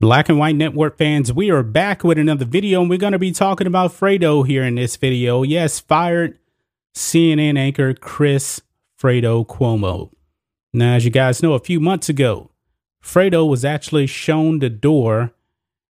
[0.00, 3.18] Black and White Network fans, we are back with another video and we're going to
[3.18, 5.42] be talking about Fredo here in this video.
[5.42, 6.38] Yes, fired
[6.94, 8.60] CNN anchor Chris
[8.96, 10.12] Fredo Cuomo.
[10.72, 12.52] Now, as you guys know, a few months ago,
[13.02, 15.32] Fredo was actually shown the door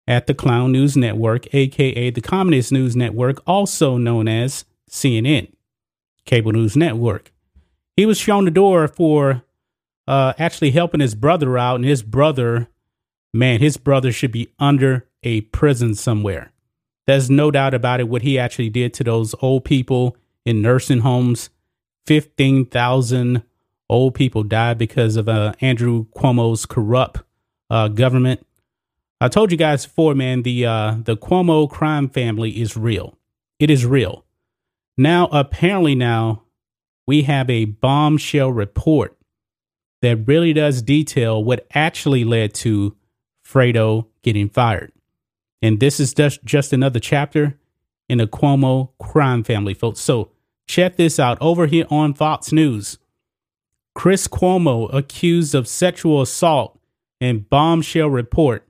[0.07, 5.51] at the Clown News Network, aka the Communist News Network, also known as CNN,
[6.27, 7.33] Cable News Network.
[7.97, 9.45] He was shown the door for
[10.07, 12.69] uh, actually helping his brother out, and his brother
[13.35, 16.53] man, his brother should be under a prison somewhere.
[17.07, 21.01] There's no doubt about it what he actually did to those old people in nursing
[21.01, 21.51] homes.
[22.07, 23.43] 15,000
[23.91, 27.23] old people died because of uh, Andrew Cuomo's corrupt
[27.69, 28.47] uh, government.
[29.21, 33.17] I told you guys before, man, the uh, the Cuomo crime family is real.
[33.59, 34.25] It is real.
[34.97, 36.43] Now, apparently, now
[37.07, 39.17] we have a bombshell report
[40.03, 42.97] that really does detail what actually led to
[43.47, 44.93] Fredo getting fired.
[45.63, 47.59] And this is just, just another chapter
[48.09, 50.01] in the Cuomo crime family, folks.
[50.01, 50.31] So
[50.67, 52.99] check this out over here on Fox News.
[53.95, 56.79] Chris Cuomo accused of sexual assault
[57.21, 58.67] and bombshell report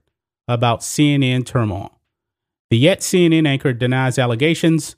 [0.47, 1.91] about CNN turmoil.
[2.69, 4.95] The yet CNN anchor denies allegations,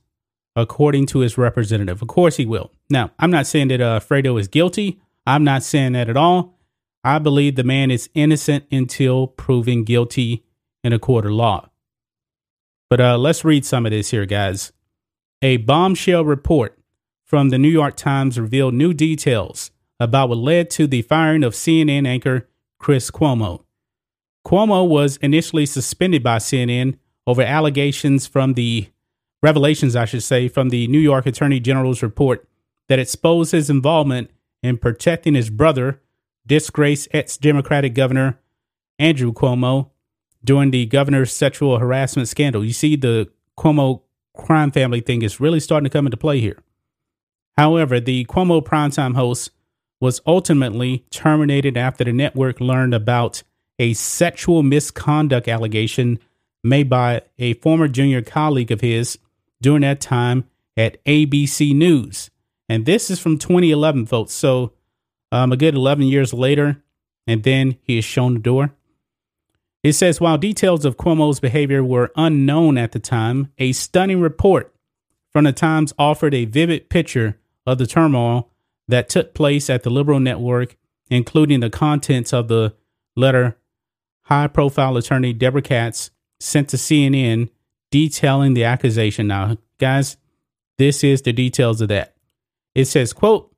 [0.55, 2.01] according to his representative.
[2.01, 2.71] Of course, he will.
[2.89, 4.99] Now, I'm not saying that uh, Fredo is guilty.
[5.25, 6.56] I'm not saying that at all.
[7.07, 10.43] I believe the man is innocent until proven guilty
[10.83, 11.69] in a court of law.
[12.89, 14.73] But uh, let's read some of this here, guys.
[15.41, 16.77] A bombshell report
[17.23, 21.53] from the New York Times revealed new details about what led to the firing of
[21.53, 23.63] CNN anchor Chris Cuomo.
[24.45, 28.89] Cuomo was initially suspended by CNN over allegations from the
[29.41, 32.49] revelations, I should say, from the New York Attorney General's report
[32.89, 34.29] that exposed his involvement
[34.61, 36.01] in protecting his brother
[36.47, 38.39] disgraced ex Democratic Governor
[38.97, 39.91] Andrew Cuomo
[40.43, 42.63] during the governor's sexual harassment scandal.
[42.63, 44.01] You see, the Cuomo
[44.35, 46.59] crime family thing is really starting to come into play here.
[47.57, 49.51] However, the Cuomo primetime host
[49.99, 53.43] was ultimately terminated after the network learned about
[53.79, 56.19] a sexual misconduct allegation
[56.63, 59.17] made by a former junior colleague of his
[59.61, 62.29] during that time at ABC News.
[62.69, 64.33] And this is from 2011, folks.
[64.33, 64.73] So
[65.31, 66.81] um, a good 11 years later,
[67.25, 68.73] and then he is shown the door.
[69.83, 74.73] It says while details of Cuomo's behavior were unknown at the time, a stunning report
[75.31, 78.49] from the Times offered a vivid picture of the turmoil
[78.87, 80.77] that took place at the liberal network,
[81.09, 82.73] including the contents of the
[83.15, 83.57] letter
[84.27, 87.49] high profile attorney Deborah Katz sent to CNN
[87.91, 89.27] detailing the accusation.
[89.27, 90.17] Now, guys,
[90.77, 92.13] this is the details of that.
[92.75, 93.53] It says, quote,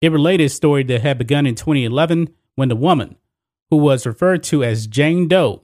[0.00, 3.16] it related a story that had begun in 2011 when the woman,
[3.70, 5.62] who was referred to as Jane Doe,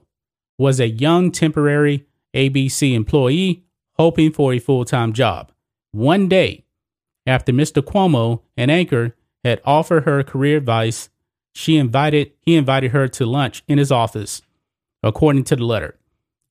[0.57, 2.05] was a young temporary
[2.35, 5.51] ABC employee hoping for a full time job.
[5.91, 6.65] One day,
[7.25, 7.81] after Mr.
[7.81, 11.09] Cuomo, an anchor, had offered her career advice,
[11.53, 14.41] she invited he invited her to lunch in his office,
[15.01, 15.97] according to the letter.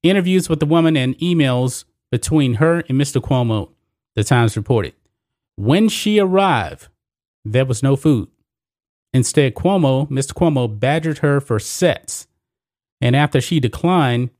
[0.02, 3.20] Interviews with the woman and emails between her and Mr.
[3.20, 3.70] Cuomo,
[4.14, 4.94] the Times reported.
[5.56, 6.88] When she arrived,
[7.52, 8.28] there was no food.
[9.12, 10.34] Instead, Cuomo, Mr.
[10.34, 12.26] Cuomo, badgered her for sex.
[13.00, 14.30] And after she declined,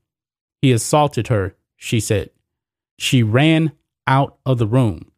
[0.61, 2.29] he assaulted her, she said.
[2.99, 3.71] She ran
[4.05, 5.11] out of the room.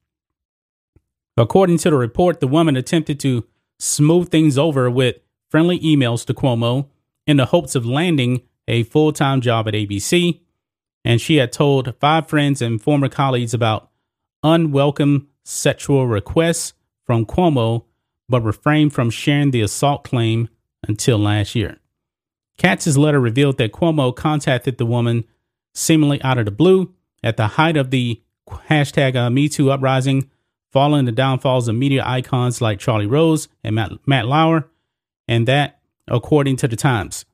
[1.37, 3.45] According to the report, the woman attempted to
[3.79, 5.17] smooth things over with
[5.49, 6.87] friendly emails to Cuomo
[7.25, 10.41] in the hopes of landing a full time job at ABC.
[11.05, 13.89] And she had told five friends and former colleagues about
[14.43, 16.73] unwelcome sexual requests
[17.09, 17.85] from Cuomo,
[18.29, 20.47] but refrained from sharing the assault claim
[20.87, 21.77] until last year.
[22.59, 25.23] Katz's letter revealed that Cuomo contacted the woman
[25.73, 30.29] seemingly out of the blue at the height of the hashtag uh, MeToo uprising,
[30.71, 34.69] following the downfalls of media icons like Charlie Rose and Matt, Matt Lauer,
[35.27, 37.25] and that, according to the Times,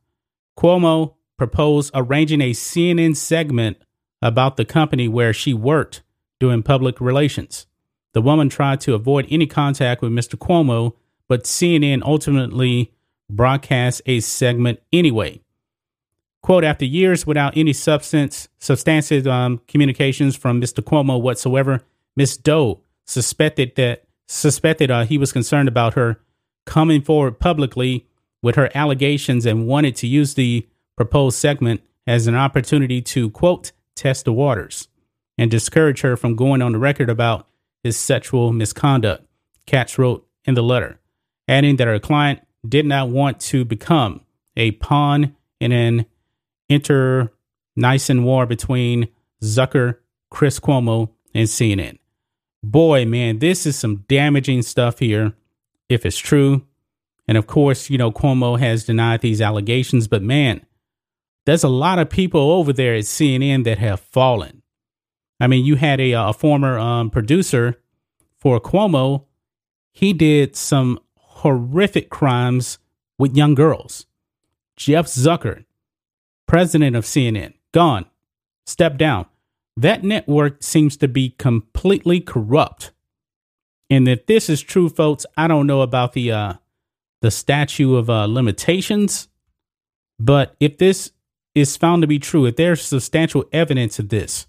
[0.57, 3.75] Cuomo proposed arranging a CNN segment
[4.21, 6.01] about the company where she worked
[6.39, 7.67] doing public relations.
[8.15, 10.37] The woman tried to avoid any contact with Mr.
[10.37, 10.93] Cuomo,
[11.27, 12.93] but CNN ultimately
[13.29, 15.41] broadcast a segment anyway.
[16.41, 20.81] Quote, after years without any substance, substantive um, communications from Mr.
[20.81, 21.81] Cuomo whatsoever,
[22.15, 26.21] Miss Doe suspected that suspected uh, he was concerned about her
[26.65, 28.07] coming forward publicly
[28.41, 30.65] with her allegations and wanted to use the
[30.95, 34.87] proposed segment as an opportunity to quote test the waters
[35.37, 37.49] and discourage her from going on the record about
[37.85, 39.23] his sexual misconduct.
[39.67, 40.99] Katz wrote in the letter,
[41.47, 44.21] adding that her client did not want to become
[44.57, 46.07] a pawn in an
[46.67, 49.07] internecine war between
[49.43, 49.97] Zucker,
[50.31, 51.99] Chris Cuomo, and CNN.
[52.63, 55.33] Boy, man, this is some damaging stuff here,
[55.87, 56.65] if it's true.
[57.27, 60.65] And of course, you know, Cuomo has denied these allegations, but man,
[61.45, 64.63] there's a lot of people over there at CNN that have fallen.
[65.39, 67.81] I mean, you had a, a former um, producer
[68.37, 69.25] for Cuomo.
[69.91, 72.79] He did some horrific crimes
[73.17, 74.05] with young girls.
[74.75, 75.65] Jeff Zucker,
[76.47, 78.05] president of CNN, gone,
[78.65, 79.25] stepped down.
[79.77, 82.91] That network seems to be completely corrupt.
[83.89, 86.53] And if this is true, folks, I don't know about the uh,
[87.21, 89.27] the statute of uh, limitations,
[90.19, 91.11] but if this
[91.53, 94.47] is found to be true, if there's substantial evidence of this,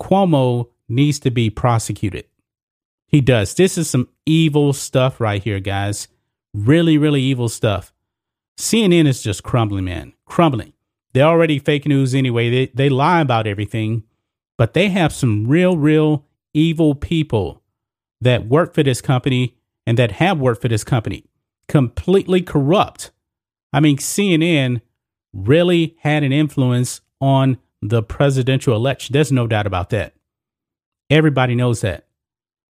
[0.00, 2.26] Cuomo needs to be prosecuted.
[3.06, 3.54] He does.
[3.54, 6.08] This is some evil stuff right here, guys.
[6.52, 7.92] Really, really evil stuff.
[8.58, 10.12] CNN is just crumbling, man.
[10.26, 10.72] Crumbling.
[11.12, 12.50] They're already fake news anyway.
[12.50, 14.04] They, they lie about everything,
[14.58, 17.62] but they have some real, real evil people
[18.20, 19.56] that work for this company
[19.86, 21.24] and that have worked for this company.
[21.68, 23.10] Completely corrupt.
[23.72, 24.80] I mean, CNN
[25.32, 29.12] really had an influence on the presidential election.
[29.12, 30.14] There's no doubt about that.
[31.10, 32.06] Everybody knows that.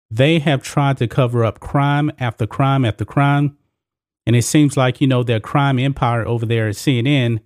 [0.09, 3.55] They have tried to cover up crime after crime after crime.
[4.25, 7.41] And it seems like, you know, their crime empire over there at CNN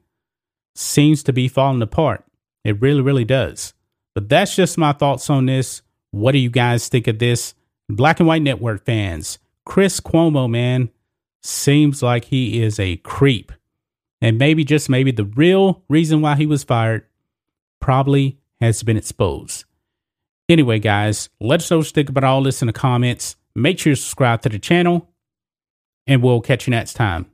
[0.75, 2.24] seems to be falling apart.
[2.64, 3.74] It really, really does.
[4.16, 5.81] But that's just my thoughts on this.
[6.12, 7.54] What do you guys think of this?
[7.90, 10.90] Black and White Network fans, Chris Cuomo, man,
[11.44, 13.52] seems like he is a creep.
[14.22, 17.06] And maybe, just maybe, the real reason why he was fired
[17.80, 19.66] probably has been exposed.
[20.50, 23.36] Anyway, guys, let us know what you think about all this in the comments.
[23.56, 25.10] Make sure you subscribe to the channel,
[26.06, 27.26] and we'll catch you next time.